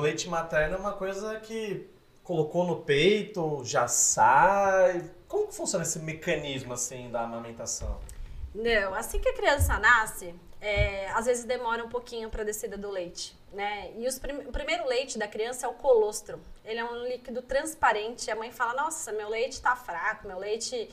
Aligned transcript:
leite 0.00 0.28
materno 0.28 0.76
é 0.76 0.78
uma 0.78 0.92
coisa 0.92 1.38
que 1.40 1.88
colocou 2.22 2.64
no 2.64 2.76
peito, 2.82 3.62
já 3.64 3.88
sai. 3.88 5.10
Como 5.26 5.48
que 5.48 5.54
funciona 5.54 5.84
esse 5.84 5.98
mecanismo 5.98 6.72
assim 6.72 7.10
da 7.10 7.22
amamentação? 7.22 8.00
Não, 8.54 8.94
assim 8.94 9.20
que 9.20 9.28
a 9.28 9.34
criança 9.34 9.78
nasce, 9.78 10.34
é, 10.60 11.08
às 11.10 11.26
vezes 11.26 11.44
demora 11.44 11.84
um 11.84 11.88
pouquinho 11.88 12.28
para 12.28 12.42
a 12.42 12.44
descida 12.44 12.76
do 12.76 12.90
leite, 12.90 13.36
né? 13.52 13.92
E 13.96 14.20
prim 14.20 14.38
o 14.38 14.52
primeiro 14.52 14.86
leite 14.86 15.18
da 15.18 15.26
criança 15.26 15.66
é 15.66 15.68
o 15.68 15.72
colostro. 15.74 16.40
Ele 16.64 16.78
é 16.78 16.84
um 16.84 17.04
líquido 17.04 17.42
transparente. 17.42 18.30
A 18.30 18.36
mãe 18.36 18.50
fala: 18.50 18.74
Nossa, 18.74 19.12
meu 19.12 19.28
leite 19.28 19.52
está 19.52 19.74
fraco, 19.74 20.26
meu 20.26 20.38
leite 20.38 20.88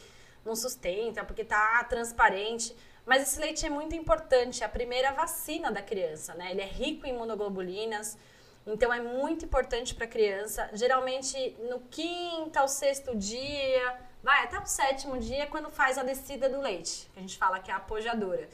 não 0.46 0.56
sustenta 0.56 1.24
porque 1.24 1.42
está 1.42 1.84
transparente. 1.84 2.76
Mas 3.06 3.22
esse 3.24 3.40
leite 3.40 3.66
é 3.66 3.70
muito 3.70 3.96
importante, 3.96 4.64
é 4.64 4.66
a 4.66 4.70
primeira 4.70 5.12
vacina 5.14 5.72
da 5.72 5.82
criança, 5.82 6.34
né? 6.34 6.52
Ele 6.52 6.62
é 6.62 6.66
rico 6.66 7.06
em 7.06 7.12
imunoglobulinas, 7.12 8.18
então 8.68 8.94
é 8.94 9.00
muito 9.00 9.46
importante 9.46 9.96
para 9.96 10.06
a 10.06 10.08
criança. 10.08 10.70
Geralmente 10.74 11.56
no 11.70 11.80
quinto 11.90 12.58
ao 12.60 12.68
sexto 12.68 13.16
dia, 13.16 13.98
vai 14.22 14.44
até 14.44 14.60
o 14.60 14.66
sétimo 14.66 15.18
dia, 15.18 15.48
quando 15.48 15.70
faz 15.70 15.98
a 15.98 16.04
descida 16.04 16.50
do 16.50 16.60
leite, 16.60 17.10
que 17.14 17.20
a 17.20 17.22
gente 17.22 17.38
fala 17.38 17.60
que 17.60 17.72
é 17.72 17.74
a 17.74 17.78
apojadora. 17.78 18.48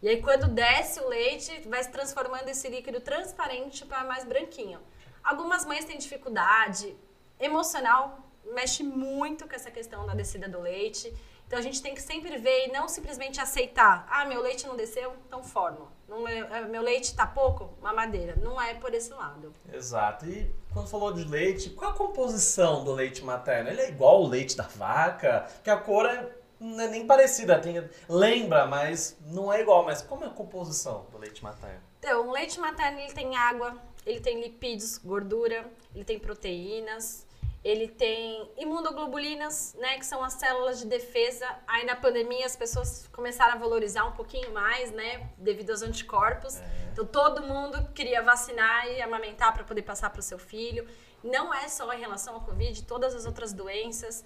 E 0.00 0.08
aí 0.08 0.22
quando 0.22 0.46
desce 0.46 1.00
o 1.00 1.08
leite, 1.08 1.68
vai 1.68 1.82
se 1.82 1.90
transformando 1.90 2.48
esse 2.48 2.68
líquido 2.68 3.00
transparente 3.00 3.84
para 3.84 4.04
mais 4.04 4.24
branquinho. 4.24 4.80
Algumas 5.24 5.64
mães 5.64 5.84
têm 5.84 5.98
dificuldade 5.98 6.96
emocional, 7.40 8.30
mexe 8.54 8.82
muito 8.82 9.46
com 9.48 9.54
essa 9.54 9.70
questão 9.70 10.06
da 10.06 10.14
descida 10.14 10.48
do 10.48 10.60
leite. 10.60 11.12
Então 11.48 11.58
a 11.58 11.62
gente 11.62 11.80
tem 11.80 11.94
que 11.94 12.02
sempre 12.02 12.36
ver 12.36 12.66
e 12.66 12.72
não 12.72 12.86
simplesmente 12.90 13.40
aceitar. 13.40 14.06
Ah, 14.10 14.26
meu 14.26 14.42
leite 14.42 14.66
não 14.66 14.76
desceu, 14.76 15.14
então 15.26 15.42
forno. 15.42 15.88
Não, 16.06 16.28
é, 16.28 16.60
meu 16.66 16.82
leite 16.82 17.04
está 17.04 17.26
pouco, 17.26 17.70
mamadeira. 17.80 18.36
Não 18.36 18.60
é 18.60 18.74
por 18.74 18.92
esse 18.92 19.10
lado. 19.14 19.54
Exato. 19.72 20.26
E 20.26 20.54
quando 20.74 20.88
falou 20.88 21.10
de 21.10 21.24
leite, 21.24 21.70
qual 21.70 21.92
a 21.92 21.94
composição 21.94 22.84
do 22.84 22.92
leite 22.92 23.24
materno? 23.24 23.70
Ele 23.70 23.80
é 23.80 23.88
igual 23.88 24.16
ao 24.16 24.26
leite 24.26 24.54
da 24.58 24.64
vaca? 24.64 25.48
Que 25.64 25.70
a 25.70 25.78
cor 25.78 26.04
é, 26.04 26.30
não 26.60 26.80
é 26.80 26.88
nem 26.88 27.06
parecida. 27.06 27.58
Tem, 27.58 27.82
lembra, 28.06 28.66
mas 28.66 29.16
não 29.22 29.50
é 29.50 29.62
igual. 29.62 29.86
Mas 29.86 30.02
como 30.02 30.24
é 30.24 30.26
a 30.26 30.30
composição 30.30 31.06
do 31.10 31.16
leite 31.16 31.42
materno? 31.42 31.80
Então, 31.98 32.28
o 32.28 32.30
leite 32.30 32.60
materno 32.60 33.00
ele 33.00 33.12
tem 33.14 33.34
água, 33.36 33.74
ele 34.04 34.20
tem 34.20 34.38
lipídios, 34.38 34.98
gordura, 34.98 35.64
ele 35.94 36.04
tem 36.04 36.18
proteínas, 36.18 37.26
ele 37.64 37.88
tem 37.88 38.50
imunoglobulinas, 38.56 39.74
né, 39.78 39.98
que 39.98 40.06
são 40.06 40.22
as 40.22 40.34
células 40.34 40.78
de 40.78 40.86
defesa. 40.86 41.46
Aí 41.66 41.84
na 41.84 41.96
pandemia 41.96 42.46
as 42.46 42.56
pessoas 42.56 43.08
começaram 43.12 43.54
a 43.54 43.56
valorizar 43.56 44.04
um 44.04 44.12
pouquinho 44.12 44.52
mais, 44.52 44.92
né, 44.92 45.30
devido 45.36 45.70
aos 45.70 45.82
anticorpos. 45.82 46.56
É. 46.56 46.88
Então 46.92 47.04
todo 47.04 47.42
mundo 47.42 47.90
queria 47.94 48.22
vacinar 48.22 48.86
e 48.86 49.02
amamentar 49.02 49.52
para 49.52 49.64
poder 49.64 49.82
passar 49.82 50.10
para 50.10 50.20
o 50.20 50.22
seu 50.22 50.38
filho. 50.38 50.88
Não 51.22 51.52
é 51.52 51.68
só 51.68 51.92
em 51.92 52.00
relação 52.00 52.34
ao 52.34 52.40
Covid, 52.42 52.84
todas 52.84 53.14
as 53.14 53.26
outras 53.26 53.52
doenças 53.52 54.24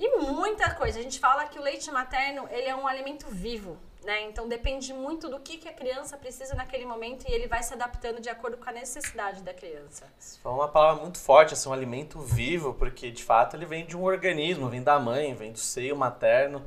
e 0.00 0.18
muita 0.18 0.74
coisa. 0.74 0.98
A 0.98 1.02
gente 1.02 1.20
fala 1.20 1.44
que 1.44 1.58
o 1.58 1.62
leite 1.62 1.90
materno 1.90 2.48
ele 2.50 2.66
é 2.66 2.74
um 2.74 2.88
alimento 2.88 3.26
vivo, 3.28 3.76
né? 4.02 4.22
Então 4.22 4.48
depende 4.48 4.94
muito 4.94 5.28
do 5.28 5.38
que, 5.38 5.58
que 5.58 5.68
a 5.68 5.74
criança 5.74 6.16
precisa 6.16 6.54
naquele 6.54 6.86
momento 6.86 7.28
e 7.28 7.32
ele 7.32 7.46
vai 7.46 7.62
se 7.62 7.74
adaptando 7.74 8.18
de 8.18 8.30
acordo 8.30 8.56
com 8.56 8.70
a 8.70 8.72
necessidade 8.72 9.42
da 9.42 9.52
criança. 9.52 10.10
Isso 10.18 10.40
foi 10.40 10.50
uma 10.50 10.68
palavra 10.68 11.02
muito 11.02 11.18
forte, 11.18 11.52
assim, 11.52 11.68
um 11.68 11.72
alimento 11.74 12.18
vivo, 12.18 12.72
porque 12.72 13.10
de 13.10 13.22
fato 13.22 13.56
ele 13.56 13.66
vem 13.66 13.84
de 13.84 13.94
um 13.94 14.02
organismo, 14.02 14.70
vem 14.70 14.82
da 14.82 14.98
mãe, 14.98 15.34
vem 15.34 15.52
do 15.52 15.58
seio 15.58 15.94
materno. 15.94 16.64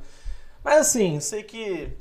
Mas 0.64 0.78
assim, 0.78 1.20
sei 1.20 1.42
que 1.42 1.92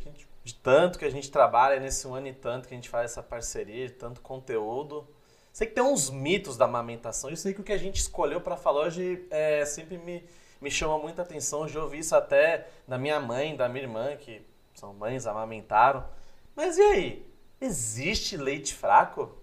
de 0.44 0.54
tanto 0.54 0.98
que 0.98 1.04
a 1.06 1.10
gente 1.10 1.30
trabalha 1.30 1.80
nesse 1.80 2.06
ano 2.06 2.26
e 2.26 2.32
tanto 2.34 2.68
que 2.68 2.74
a 2.74 2.76
gente 2.76 2.90
faz 2.90 3.12
essa 3.12 3.22
parceria, 3.22 3.88
tanto 3.88 4.20
conteúdo. 4.20 5.08
Sei 5.52 5.66
que 5.66 5.74
tem 5.74 5.84
uns 5.84 6.08
mitos 6.08 6.56
da 6.56 6.64
amamentação 6.64 7.28
e 7.30 7.36
sei 7.36 7.52
que 7.52 7.60
o 7.60 7.64
que 7.64 7.72
a 7.72 7.78
gente 7.78 7.96
escolheu 7.96 8.40
para 8.40 8.56
falar 8.56 8.84
hoje 8.84 9.26
é, 9.30 9.64
sempre 9.66 9.98
me, 9.98 10.26
me 10.60 10.70
chama 10.70 10.98
muita 10.98 11.20
atenção. 11.20 11.68
Já 11.68 11.82
ouvi 11.82 11.98
isso 11.98 12.16
até 12.16 12.68
da 12.88 12.96
minha 12.96 13.20
mãe, 13.20 13.54
da 13.54 13.68
minha 13.68 13.84
irmã, 13.84 14.16
que 14.16 14.44
são 14.74 14.94
mães, 14.94 15.26
amamentaram. 15.26 16.08
Mas 16.56 16.78
e 16.78 16.82
aí? 16.82 17.32
Existe 17.60 18.36
leite 18.36 18.74
fraco? 18.74 19.36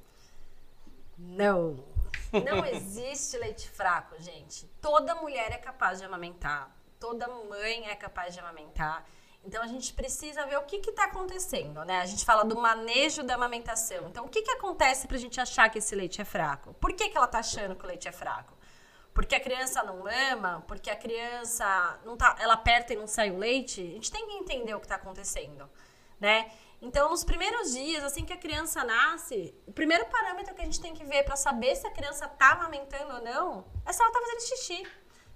Não. 1.17 1.84
Não 2.31 2.66
existe 2.66 3.38
leite 3.38 3.69
fraco, 3.69 4.16
gente. 4.19 4.66
Toda 4.81 5.16
mulher 5.16 5.51
é 5.51 5.57
capaz 5.57 6.00
de 6.00 6.05
amamentar. 6.05 6.75
Toda 7.00 7.28
mãe 7.28 7.88
é 7.88 7.95
capaz 7.95 8.34
de 8.34 8.39
amamentar. 8.39 9.05
Então 9.44 9.63
a 9.63 9.67
gente 9.67 9.94
precisa 9.94 10.45
ver 10.45 10.57
o 10.57 10.63
que 10.63 10.77
está 10.77 11.05
acontecendo, 11.05 11.83
né? 11.85 12.01
A 12.01 12.05
gente 12.05 12.25
fala 12.25 12.44
do 12.44 12.57
manejo 12.57 13.23
da 13.23 13.35
amamentação. 13.35 14.07
Então 14.09 14.25
o 14.25 14.29
que, 14.29 14.41
que 14.41 14.51
acontece 14.51 15.07
para 15.07 15.17
a 15.17 15.19
gente 15.19 15.39
achar 15.39 15.69
que 15.69 15.79
esse 15.79 15.95
leite 15.95 16.22
é 16.22 16.25
fraco? 16.25 16.73
Por 16.75 16.94
que, 16.94 17.09
que 17.09 17.17
ela 17.17 17.25
está 17.25 17.39
achando 17.39 17.75
que 17.75 17.83
o 17.83 17.88
leite 17.88 18.07
é 18.07 18.11
fraco? 18.11 18.59
porque 19.19 19.35
a 19.35 19.39
criança 19.39 19.83
não 19.83 20.03
mama, 20.03 20.63
porque 20.66 20.89
a 20.89 20.95
criança 20.95 21.99
não 22.05 22.16
tá, 22.16 22.38
ela 22.39 22.53
aperta 22.53 22.94
e 22.94 22.95
não 22.95 23.05
sai 23.05 23.29
o 23.31 23.38
leite, 23.38 23.81
a 23.81 23.94
gente 23.95 24.09
tem 24.09 24.25
que 24.25 24.33
entender 24.33 24.73
o 24.73 24.79
que 24.79 24.85
está 24.85 24.95
acontecendo, 24.95 25.69
né? 26.19 26.49
Então, 26.81 27.09
nos 27.09 27.25
primeiros 27.25 27.73
dias, 27.73 28.01
assim 28.01 28.23
que 28.23 28.31
a 28.31 28.38
criança 28.38 28.81
nasce, 28.85 29.53
o 29.67 29.73
primeiro 29.73 30.05
parâmetro 30.05 30.55
que 30.55 30.61
a 30.61 30.63
gente 30.63 30.79
tem 30.79 30.94
que 30.94 31.03
ver 31.03 31.23
para 31.23 31.35
saber 31.35 31.75
se 31.75 31.85
a 31.85 31.91
criança 31.91 32.28
está 32.28 32.51
amamentando 32.51 33.16
ou 33.16 33.22
não 33.22 33.66
é 33.85 33.91
se 33.91 34.01
ela 34.01 34.09
está 34.09 34.22
fazendo 34.22 34.41
xixi, 34.41 34.88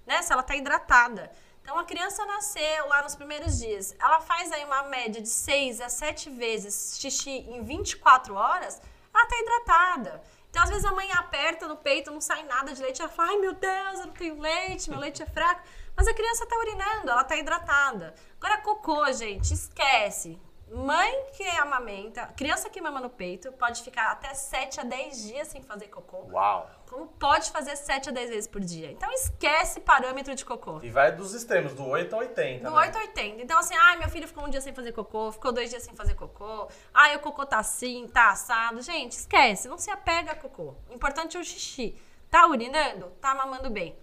né? 0.06 0.22
Se 0.22 0.32
ela 0.32 0.40
está 0.40 0.56
hidratada. 0.56 1.30
Então, 1.64 1.78
a 1.78 1.84
criança 1.84 2.26
nasceu 2.26 2.86
lá 2.88 3.00
nos 3.02 3.16
primeiros 3.16 3.58
dias, 3.58 3.96
ela 3.98 4.20
faz 4.20 4.52
aí 4.52 4.62
uma 4.66 4.82
média 4.82 5.22
de 5.22 5.30
6 5.30 5.80
a 5.80 5.88
7 5.88 6.28
vezes 6.28 6.98
xixi 7.00 7.30
em 7.30 7.64
24 7.64 8.34
horas, 8.34 8.82
ela 9.14 9.24
está 9.24 9.40
hidratada. 9.40 10.22
Então, 10.50 10.62
às 10.62 10.68
vezes, 10.68 10.84
a 10.84 10.92
mãe 10.92 11.10
aperta 11.12 11.66
no 11.66 11.74
peito, 11.78 12.10
não 12.10 12.20
sai 12.20 12.42
nada 12.42 12.74
de 12.74 12.82
leite. 12.82 13.00
Ela 13.00 13.10
fala, 13.10 13.30
ai 13.30 13.38
meu 13.38 13.54
Deus, 13.54 13.98
eu 13.98 14.06
não 14.06 14.12
tenho 14.12 14.38
leite, 14.38 14.90
meu 14.90 15.00
leite 15.00 15.22
é 15.22 15.26
fraco. 15.26 15.62
Mas 15.96 16.06
a 16.06 16.12
criança 16.12 16.46
tá 16.46 16.56
urinando, 16.58 17.10
ela 17.10 17.24
tá 17.24 17.34
hidratada. 17.34 18.14
Agora, 18.38 18.60
cocô, 18.60 19.10
gente, 19.12 19.54
esquece. 19.54 20.38
Mãe 20.70 21.26
que 21.32 21.46
amamenta, 21.58 22.26
criança 22.36 22.70
que 22.70 22.80
mama 22.80 22.98
no 22.98 23.10
peito, 23.10 23.52
pode 23.52 23.82
ficar 23.82 24.10
até 24.10 24.32
7 24.34 24.80
a 24.80 24.82
10 24.82 25.22
dias 25.22 25.48
sem 25.48 25.62
fazer 25.62 25.88
cocô. 25.88 26.26
Uau! 26.32 26.68
Como 26.88 27.06
pode 27.06 27.50
fazer 27.50 27.76
7 27.76 28.08
a 28.08 28.12
10 28.12 28.30
vezes 28.30 28.48
por 28.48 28.60
dia. 28.60 28.90
Então 28.90 29.10
esquece 29.12 29.80
parâmetro 29.80 30.34
de 30.34 30.44
cocô. 30.44 30.80
E 30.82 30.90
vai 30.90 31.12
dos 31.12 31.34
extremos, 31.34 31.74
do 31.74 31.86
8 31.86 32.14
a 32.14 32.18
80. 32.18 32.64
Do 32.64 32.74
né? 32.74 32.80
8 32.80 32.96
a 32.96 33.00
80. 33.02 33.42
Então, 33.42 33.58
assim, 33.58 33.74
ai, 33.74 33.98
meu 33.98 34.08
filho 34.08 34.26
ficou 34.26 34.44
um 34.44 34.48
dia 34.48 34.60
sem 34.60 34.74
fazer 34.74 34.92
cocô, 34.92 35.30
ficou 35.30 35.52
dois 35.52 35.70
dias 35.70 35.82
sem 35.82 35.94
fazer 35.94 36.14
cocô. 36.14 36.68
Ai, 36.92 37.14
o 37.16 37.20
cocô 37.20 37.44
tá 37.44 37.58
assim, 37.58 38.08
tá 38.08 38.30
assado. 38.30 38.80
Gente, 38.80 39.12
esquece, 39.12 39.68
não 39.68 39.78
se 39.78 39.90
apega 39.90 40.32
a 40.32 40.34
cocô. 40.34 40.74
O 40.88 40.94
importante 40.94 41.36
é 41.36 41.40
o 41.40 41.44
xixi. 41.44 41.96
Tá 42.30 42.46
urinando? 42.46 43.10
Tá 43.20 43.34
mamando 43.34 43.70
bem. 43.70 43.96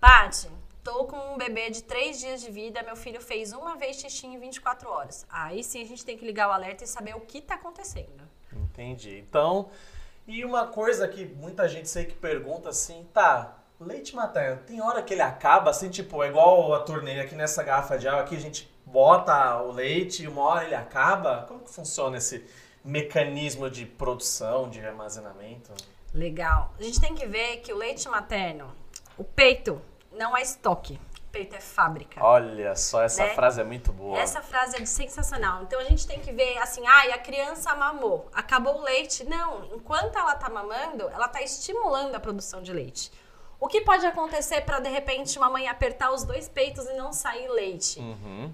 Paty, 0.00 0.48
Estou 0.88 1.04
com 1.04 1.34
um 1.34 1.36
bebê 1.36 1.68
de 1.68 1.82
3 1.82 2.18
dias 2.18 2.40
de 2.40 2.50
vida, 2.50 2.82
meu 2.82 2.96
filho 2.96 3.20
fez 3.20 3.52
uma 3.52 3.76
vez 3.76 4.00
xixi 4.00 4.26
em 4.26 4.38
24 4.38 4.88
horas. 4.88 5.26
Aí 5.28 5.62
sim 5.62 5.82
a 5.82 5.84
gente 5.84 6.02
tem 6.02 6.16
que 6.16 6.24
ligar 6.24 6.48
o 6.48 6.50
alerta 6.50 6.82
e 6.82 6.86
saber 6.86 7.14
o 7.14 7.20
que 7.20 7.38
está 7.38 7.56
acontecendo. 7.56 8.26
Entendi. 8.50 9.18
Então, 9.18 9.68
e 10.26 10.42
uma 10.46 10.66
coisa 10.68 11.06
que 11.06 11.26
muita 11.26 11.68
gente 11.68 11.90
sei 11.90 12.06
que 12.06 12.14
pergunta 12.14 12.70
assim, 12.70 13.06
tá, 13.12 13.58
leite 13.78 14.16
materno, 14.16 14.62
tem 14.66 14.80
hora 14.80 15.02
que 15.02 15.12
ele 15.12 15.20
acaba 15.20 15.70
assim, 15.70 15.90
tipo, 15.90 16.22
é 16.22 16.28
igual 16.28 16.72
a 16.72 16.80
torneira 16.80 17.22
aqui 17.22 17.34
nessa 17.34 17.62
garrafa 17.62 17.98
de 17.98 18.08
água, 18.08 18.22
aqui 18.22 18.34
a 18.34 18.40
gente 18.40 18.66
bota 18.86 19.60
o 19.60 19.70
leite 19.70 20.22
e 20.22 20.26
uma 20.26 20.40
hora 20.40 20.64
ele 20.64 20.74
acaba? 20.74 21.44
Como 21.46 21.60
que 21.60 21.70
funciona 21.70 22.16
esse 22.16 22.46
mecanismo 22.82 23.68
de 23.68 23.84
produção, 23.84 24.70
de 24.70 24.80
armazenamento? 24.80 25.70
Legal. 26.14 26.72
A 26.78 26.82
gente 26.82 26.98
tem 26.98 27.14
que 27.14 27.26
ver 27.26 27.58
que 27.58 27.74
o 27.74 27.76
leite 27.76 28.08
materno, 28.08 28.74
o 29.18 29.22
peito, 29.22 29.82
não 30.18 30.36
é 30.36 30.42
estoque. 30.42 31.00
Peito 31.30 31.54
é 31.54 31.60
fábrica. 31.60 32.24
Olha 32.24 32.74
só, 32.74 33.02
essa 33.02 33.22
né? 33.22 33.34
frase 33.34 33.60
é 33.60 33.64
muito 33.64 33.92
boa. 33.92 34.18
Essa 34.18 34.42
frase 34.42 34.80
é 34.80 34.84
sensacional. 34.84 35.62
Então 35.62 35.78
a 35.78 35.84
gente 35.84 36.06
tem 36.06 36.18
que 36.20 36.32
ver 36.32 36.58
assim, 36.58 36.86
ah, 36.86 37.14
a 37.14 37.18
criança 37.18 37.74
mamou, 37.74 38.28
acabou 38.32 38.78
o 38.78 38.82
leite. 38.82 39.24
Não, 39.24 39.64
enquanto 39.74 40.16
ela 40.16 40.34
tá 40.34 40.48
mamando, 40.48 41.08
ela 41.08 41.28
tá 41.28 41.42
estimulando 41.42 42.14
a 42.14 42.20
produção 42.20 42.62
de 42.62 42.72
leite. 42.72 43.12
O 43.60 43.66
que 43.66 43.80
pode 43.80 44.06
acontecer 44.06 44.62
para 44.62 44.80
de 44.80 44.88
repente 44.88 45.36
uma 45.36 45.50
mãe 45.50 45.68
apertar 45.68 46.12
os 46.12 46.24
dois 46.24 46.48
peitos 46.48 46.86
e 46.86 46.94
não 46.94 47.12
sair 47.12 47.48
leite? 47.48 48.00
Uhum. 48.00 48.52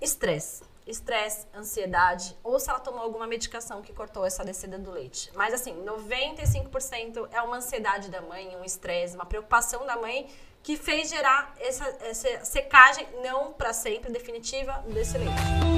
Estresse. 0.00 0.64
Estresse, 0.86 1.46
ansiedade, 1.54 2.36
ou 2.42 2.58
se 2.58 2.68
ela 2.68 2.80
tomou 2.80 3.02
alguma 3.02 3.26
medicação 3.26 3.80
que 3.80 3.92
cortou 3.92 4.24
essa 4.24 4.44
descida 4.44 4.76
do 4.76 4.90
leite. 4.90 5.30
Mas 5.36 5.54
assim, 5.54 5.74
95% 5.84 7.28
é 7.30 7.40
uma 7.42 7.58
ansiedade 7.58 8.10
da 8.10 8.20
mãe, 8.20 8.56
um 8.56 8.64
estresse, 8.64 9.14
uma 9.14 9.26
preocupação 9.26 9.86
da 9.86 9.94
mãe 9.94 10.28
que 10.62 10.76
fez 10.76 11.08
gerar 11.08 11.54
essa, 11.58 11.84
essa 12.02 12.44
secagem, 12.44 13.06
não 13.22 13.52
para 13.52 13.72
sempre, 13.72 14.12
definitiva, 14.12 14.84
desse 14.88 15.16
leite. 15.18 15.69